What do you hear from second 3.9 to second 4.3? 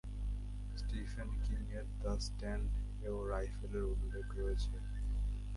উল্লেখ